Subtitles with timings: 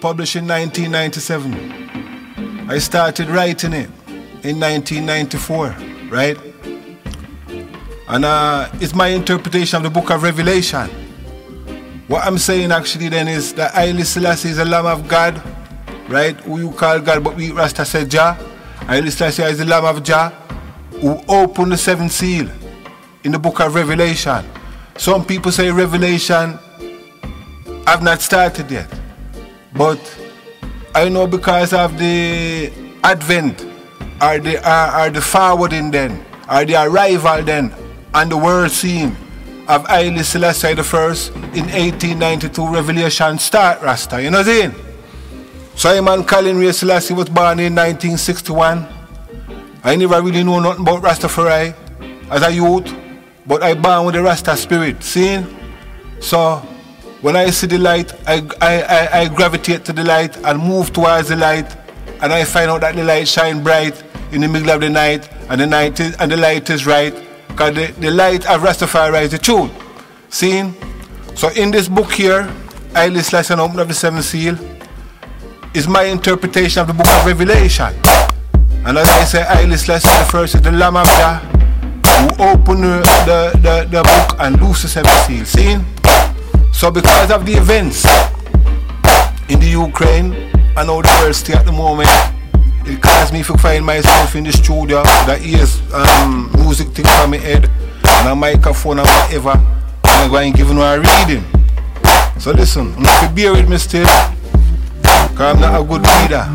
[0.00, 2.68] published in 1997.
[2.70, 3.90] I started writing it
[4.44, 5.76] in 1994,
[6.10, 6.38] right?
[8.08, 10.88] And uh, it's my interpretation of the book of Revelation.
[12.06, 15.42] What I'm saying actually then is that Haile Selassie is the Lamb of God,
[16.08, 16.36] right?
[16.40, 18.34] Who you call God, but we Rasta said Jah.
[18.86, 20.30] Haile Selassie is the Lamb of Jah,
[21.00, 22.48] who opened the seventh seal
[23.24, 24.44] in the book of Revelation.
[24.96, 26.58] Some people say Revelation
[27.86, 28.90] have not started yet.
[29.74, 30.00] But
[30.94, 32.72] I know because of the
[33.04, 33.64] advent
[34.20, 37.74] or the, or, or the forwarding then, or the arrival then
[38.14, 39.16] and the world scene
[39.68, 44.22] of Haile Selassie first in 1892 Revelation start Rasta.
[44.22, 44.74] You know what I'm saying?
[45.74, 48.88] Simon Colin Ray was born in 1961.
[49.84, 51.74] I never really know nothing about Rastafari
[52.30, 52.92] as a youth,
[53.46, 55.02] but I born with the Rasta spirit.
[55.04, 55.44] See?
[56.20, 56.66] So
[57.20, 60.92] when I see the light, I, I, I, I gravitate to the light and move
[60.92, 61.76] towards the light,
[62.22, 65.28] and I find out that the light shine bright in the middle of the night,
[65.50, 67.14] and the night is, and the light is right,
[67.48, 69.70] because the, the light of Rastafari is the truth.
[70.28, 70.72] See?
[71.34, 72.42] So in this book here,
[72.94, 74.56] Haile Selassie open of the seventh seal,
[75.74, 77.94] is my interpretation of the book of Revelation.
[78.86, 81.38] And as I say, Haile Selassie the first is the Lamb of Jah,
[82.18, 85.44] who opened the, the, the, book and loose the seventh seal.
[85.44, 86.07] See?
[86.78, 88.04] So because of the events
[89.50, 92.08] in the Ukraine and how the world stay at the moment,
[92.86, 97.32] it caused me to find myself in the studio that ears um, music thing from
[97.32, 101.42] my head and a microphone and whatever and I'm going giving her a reading.
[102.38, 104.06] So listen, I'm not to bear with me still
[105.02, 106.46] because I'm not a good reader.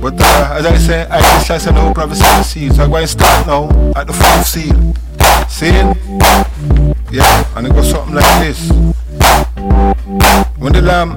[0.00, 2.76] But uh, as I say, I just to know probably seven seals.
[2.76, 4.94] So I'm going to start now at the fourth seal.
[5.48, 6.83] Seeing?
[7.14, 8.68] Yeah, and it goes something like this.
[10.58, 11.14] When the lamb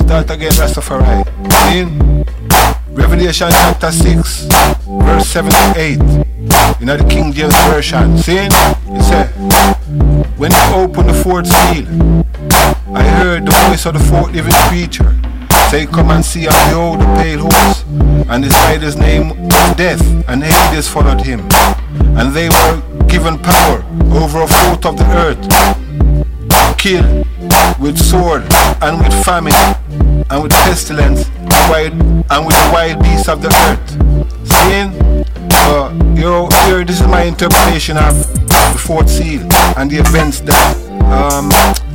[0.00, 1.24] start again Rastafari.
[1.72, 2.26] In
[2.94, 4.48] Revelation chapter 6,
[4.84, 5.98] verse 7 to 8.
[6.78, 8.18] You know the King James Version.
[8.18, 8.50] Seeing?
[8.52, 9.28] It said,
[10.36, 11.88] When he opened the fourth seal,
[12.94, 15.16] I heard the voice of the fourth living creature.
[15.70, 17.84] Say, come and see and behold the pale horse,
[18.28, 21.40] and his rider's name was Death, and Hades followed him.
[22.18, 23.78] And they were given power
[24.10, 25.38] over a fourth of the earth,
[26.76, 27.06] kill
[27.78, 28.42] with sword
[28.82, 29.54] and with famine
[30.30, 31.92] and with pestilence and, wild,
[32.32, 33.88] and with the wild beasts of the earth.
[34.50, 34.90] Seeing?
[35.70, 36.24] Uh, you
[36.66, 38.14] here, this is my interpretation of
[38.72, 39.42] the fourth seal
[39.78, 40.76] and the events that,
[41.14, 41.52] um,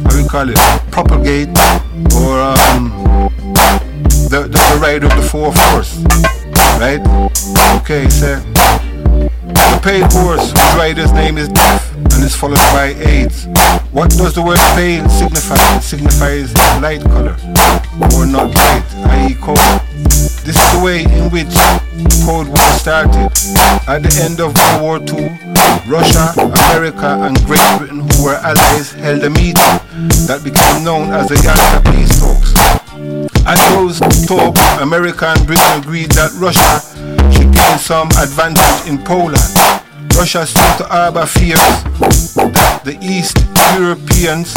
[0.10, 0.58] how we call it,
[0.90, 1.50] propagate
[2.16, 3.30] or um,
[4.32, 5.98] the, the, the of the fourth force.
[6.80, 7.02] Right?
[7.82, 8.42] Okay, so
[9.84, 13.46] horse, whose rider's name is Death, and is followed by Hades.
[13.92, 15.56] What does the word pale signify?
[15.78, 17.36] It signifies light color,
[18.16, 19.36] or not light, i.e.
[19.36, 19.58] cold.
[20.44, 21.54] This is the way in which
[22.26, 23.32] Cold War started.
[23.88, 25.30] At the end of World War II,
[25.88, 29.80] Russia, America, and Great Britain, who were allies, held a meeting
[30.28, 32.54] that became known as the Yalta Peace Talks.
[33.46, 36.82] At those talks, America and Britain agreed that Russia
[37.32, 39.42] should gain some advantage in Poland.
[40.16, 41.60] Russia seemed to harbor fears
[42.36, 43.38] that the East
[43.78, 44.54] Europeans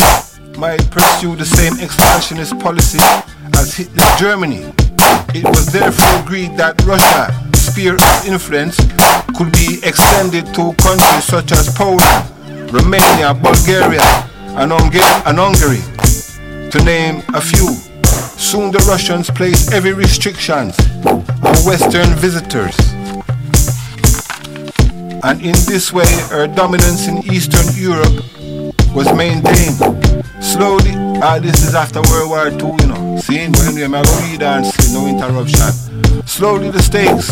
[0.58, 2.98] might pursue the same expansionist policy
[3.58, 4.64] as Hitler's Germany.
[5.34, 8.76] It was therefore agreed that Russia's sphere of influence
[9.36, 14.04] could be extended to countries such as Poland, Romania, Bulgaria,
[14.56, 15.82] and Hungary,
[16.70, 17.91] to name a few.
[18.38, 22.76] Soon the Russians placed heavy restrictions on Western visitors.
[25.24, 28.24] And in this way, her dominance in Eastern Europe
[28.94, 29.78] was maintained.
[30.42, 33.18] Slowly, ah, this is after World War II, you know.
[33.18, 36.26] Seeing when we are read and see no interruption.
[36.26, 37.30] Slowly, the stakes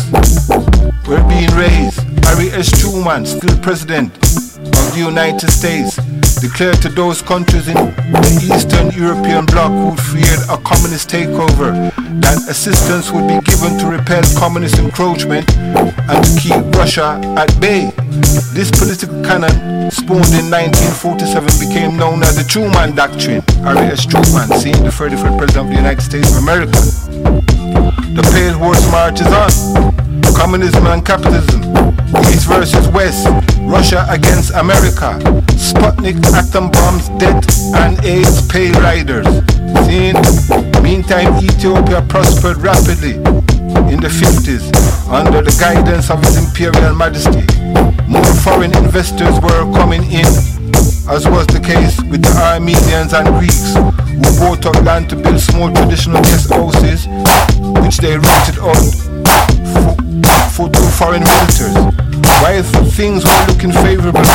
[1.07, 1.99] were being raised.
[2.25, 2.71] Harry S.
[2.79, 5.99] Truman, still president of the United States,
[6.41, 11.69] declared to those countries in the Eastern European bloc who feared a communist takeover
[12.19, 17.91] that assistance would be given to repel communist encroachment and to keep Russia at bay.
[18.57, 23.41] This political canon, spawned in 1947, became known as the Truman Doctrine.
[23.61, 24.05] Harry S.
[24.05, 26.81] Truman, seen the 35th President of the United States of America.
[28.17, 30.00] The pale horse marches on.
[30.35, 31.61] Communism and capitalism.
[32.31, 33.27] East versus West.
[33.61, 35.19] Russia against America.
[35.55, 37.45] Sputnik atom bombs, death
[37.75, 39.27] and Hades pale riders.
[39.85, 40.15] Seen?
[40.83, 43.15] Meantime, Ethiopia prospered rapidly
[43.91, 44.65] in the 50s
[45.09, 47.45] under the guidance of His Imperial Majesty.
[48.07, 50.25] More foreign investors were coming in,
[51.07, 55.39] as was the case with the Armenians and Greeks, who bought up land to build
[55.39, 57.07] small traditional guest houses,
[57.85, 59.10] which they rented out
[60.53, 61.75] for, two foreign visitors.
[62.41, 64.25] While things were looking favorable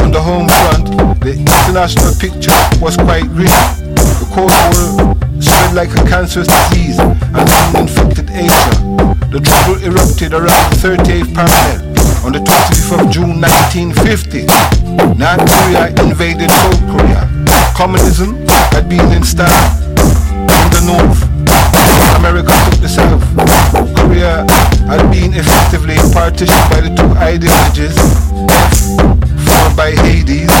[0.00, 3.50] on the home front, the international picture was quite grim.
[3.94, 8.74] The Cold War spread like a cancerous disease and soon infected Asia.
[9.32, 11.94] The trouble erupted around the 38th parallel
[12.24, 14.46] on the 25th of June 1950.
[15.18, 17.28] North Korea invaded South Korea.
[17.74, 19.50] Communism had been installed
[19.90, 21.20] in the north.
[22.16, 23.24] America took the south.
[23.96, 24.46] Korea
[24.86, 27.96] had been effectively partitioned by the two ideologies,
[29.48, 30.52] followed by Hades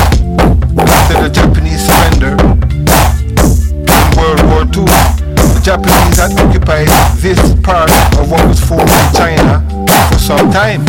[0.80, 4.88] after the Japanese surrender in World War II.
[5.36, 6.88] The Japanese had occupied
[7.20, 9.60] this part of what was formerly China
[10.08, 10.86] for some time.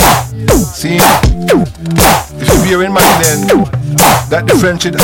[0.74, 0.98] See,
[2.40, 3.48] if you bear in mind then
[4.30, 4.96] that the French had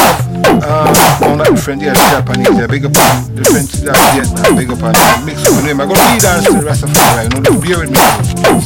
[0.61, 4.69] uh, not the French, yeah, Japanese, yeah, big up on the French, yeah, Vietnam, big
[4.69, 4.93] up on
[5.25, 5.81] mix with them.
[5.81, 8.01] I'm gonna on to the Rastafari, you know, bear with me.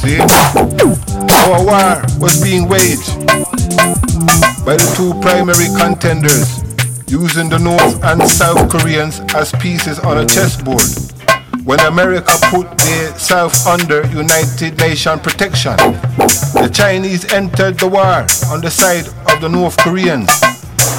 [0.04, 0.20] See,
[1.48, 3.16] our war was being waged
[4.66, 6.64] by the two primary contenders,
[7.08, 10.84] using the North and South Koreans as pieces on a chessboard.
[11.64, 15.78] When America put the South under United Nations protection,
[16.54, 20.30] the Chinese entered the war on the side of the North Koreans.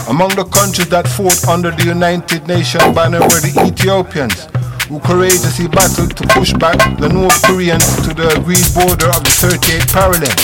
[0.08, 4.46] Among the countries that fought under the United Nations banner were the Ethiopians,
[4.86, 9.34] who courageously battled to push back the North Koreans to the agreed border of the
[9.34, 10.36] 38th parallel.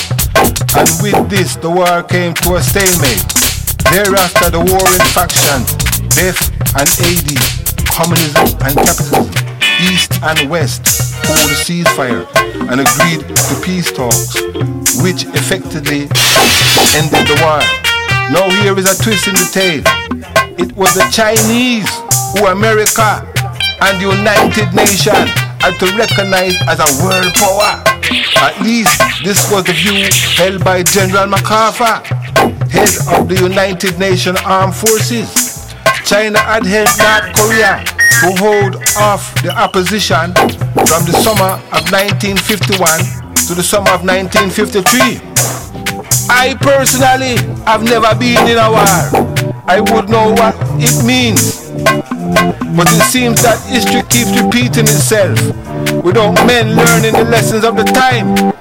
[0.75, 3.23] And with this, the war came to a stalemate.
[3.87, 5.71] Thereafter, the warring factions,
[6.11, 6.43] death
[6.75, 7.47] and Hades,
[7.87, 9.31] communism and capitalism,
[9.79, 10.91] East and West,
[11.23, 12.27] called a ceasefire
[12.67, 14.35] and agreed to peace talks,
[15.07, 16.11] which effectively
[16.99, 17.92] ended the war.
[18.33, 19.85] Now here is a twist in the tale.
[20.57, 21.85] It was the Chinese
[22.33, 23.21] who America
[23.85, 25.29] and the United Nations
[25.61, 27.85] had to recognize as a world power.
[28.41, 30.09] At least this was the view
[30.41, 32.01] held by General MacArthur,
[32.73, 35.75] head of the United Nations Armed Forces.
[36.07, 40.33] China had helped North Korea to hold off the opposition
[40.89, 42.81] from the summer of 1951
[43.47, 45.32] to the summer of 1953.
[46.35, 47.37] I personally
[47.67, 49.53] have never been in a war.
[49.67, 51.69] I would know what it means.
[52.75, 55.39] But it seems that history keeps repeating itself
[56.03, 58.53] without men learning the lessons of the time.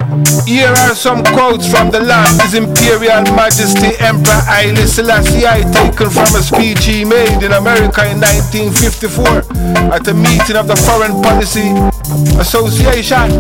[0.46, 6.10] Here are some quotes from the land His Imperial Majesty Emperor Haile Selassie I taken
[6.10, 11.16] from a speech he made in America in 1954 at a meeting of the Foreign
[11.24, 11.72] Policy
[12.44, 13.40] Association.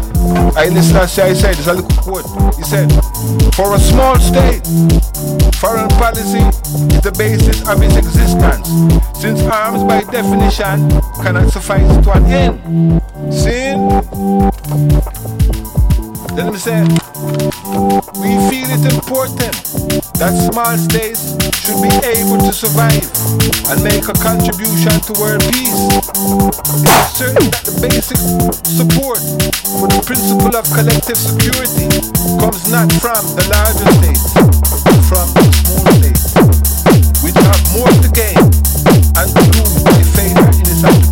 [0.55, 2.55] Haile Selassie I said, there's a little quote.
[2.55, 2.87] He said,
[3.51, 4.63] for a small state,
[5.59, 6.39] foreign policy
[6.95, 8.71] is the basis of its existence,
[9.19, 10.87] since arms by definition
[11.19, 13.03] cannot suffice to an end.
[13.33, 13.91] Sin
[16.35, 16.81] then we say,
[18.21, 19.53] we feel it important
[20.15, 23.03] that small states should be able to survive
[23.67, 25.81] and make a contribution to world peace.
[26.77, 28.17] It is certain that the basic
[28.63, 29.19] support
[29.75, 31.89] for the principle of collective security
[32.39, 36.31] comes not from the larger states, but from the small states,
[37.25, 38.45] which have more to gain
[39.19, 41.10] and to lose by failure in its application.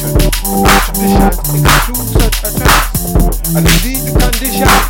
[0.00, 0.40] Isolation.
[0.84, 3.04] Traditions exclude such attacks,
[3.54, 4.84] and indeed conditions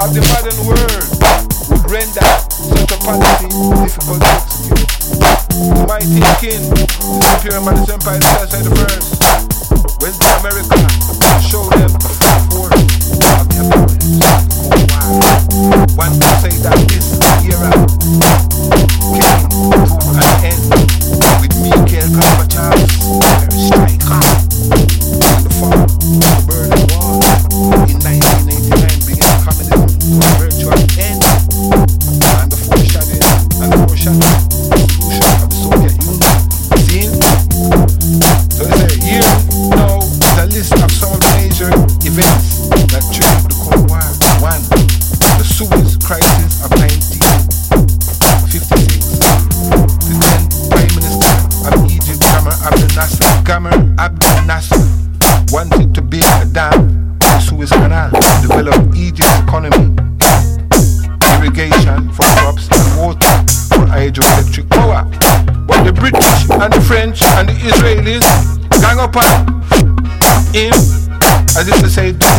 [0.00, 1.06] of the modern world
[1.88, 3.48] render such a policy
[3.84, 4.22] difficult
[5.86, 8.35] my thinking, the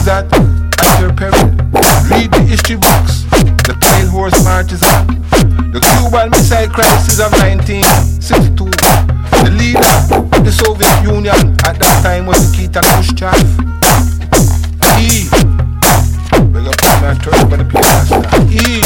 [0.08, 1.52] that at your peril.
[2.08, 3.28] Read the history books,
[3.68, 5.20] the pale horse marches on,
[5.76, 8.72] the Cuban Missile Crisis of 1962.
[9.44, 9.84] The leader
[10.32, 13.36] of the Soviet Union at that time was Nikita Khrushchev.
[14.96, 15.28] He,
[16.56, 18.08] beg up my turn by the place
[18.48, 18.80] He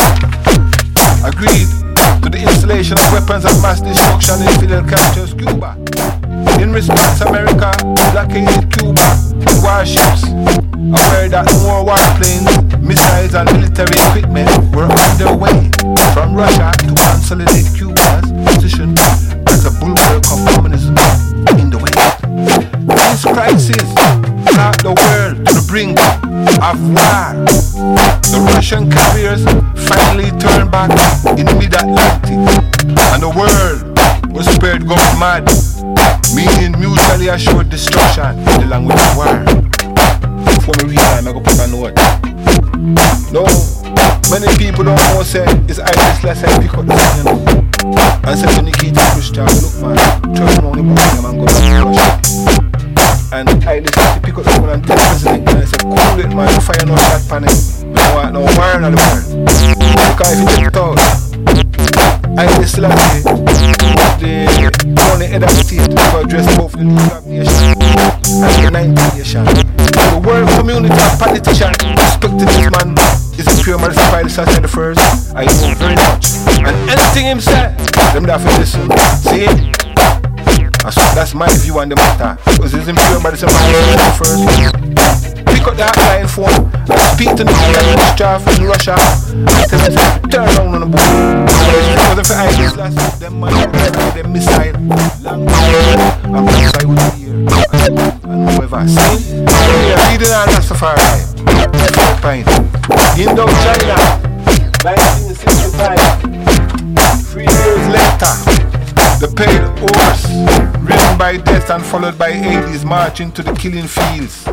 [1.21, 1.69] agreed
[2.25, 5.77] to the installation of weapons of mass destruction in Fidel Castro's Cuba.
[6.57, 7.69] In response, America
[8.09, 9.05] blockaded Cuba
[9.37, 10.25] with warships,
[10.89, 12.49] aware that more warplanes,
[12.81, 15.69] missiles, and military equipment were on their way
[16.13, 18.97] from Russia to consolidate Cuba's position
[19.47, 20.97] as a bulwark of communism
[21.61, 22.21] in the West.
[23.13, 23.85] This crisis
[24.53, 25.99] brought the world to the brink
[26.65, 27.45] of war.
[28.33, 29.45] The Russian carriers
[29.87, 30.89] finally turned back
[31.37, 32.41] in mid-Atlantic,
[33.13, 33.85] and the world
[34.33, 35.45] was spared going mad,
[36.33, 39.70] meaning mutually assured destruction in the language of war.
[40.71, 41.91] Before me that, I'm gonna put a note.
[43.35, 43.43] No,
[44.31, 47.43] many people don't know say it's Haile Selassie I pick up the you know.
[48.23, 49.99] And say to Nikita Khrushchev, look man,
[50.31, 52.07] turn around the bottom and go back to Russia.
[53.35, 55.83] And I listen to pick up the phone and tell the president and I say,
[55.83, 57.51] cool it man, fire no shot pan it.
[57.91, 59.27] No want no war in the world.
[59.43, 60.95] Because if you check it out,
[62.39, 62.95] I still have
[64.23, 64.47] the,
[64.87, 67.75] the only head of state to address both the League of Nations
[68.39, 69.70] and the United Nations.
[71.21, 72.97] The politicians respected this man
[73.37, 75.35] is the creator of the Pilot Saturday the first.
[75.35, 76.25] I know very much.
[76.65, 77.77] And anything him said,
[78.11, 78.89] them that for listen.
[79.21, 79.45] See?
[81.13, 82.41] That's, my view on the matter.
[82.49, 85.30] Because it's impure by the Pilot first
[85.61, 86.49] pick up that line phone
[86.89, 87.53] and speak to the
[88.15, 88.97] staff in Russia.
[89.29, 91.45] And tell them to turn around on the board.
[91.45, 93.53] Because if I just last them man
[94.13, 94.73] them missile.
[95.21, 95.45] Long
[96.33, 101.21] I'm just I would be here and whoever see yeah, reading on Rastafari
[101.93, 102.45] Philippine
[103.21, 103.97] Indochina
[104.81, 105.99] 1965
[107.29, 108.33] three years later
[109.19, 110.25] the pale horse
[110.81, 114.47] ridden by death and followed by Hades march into the killing fields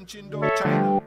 [0.00, 1.00] in Qingdao, China.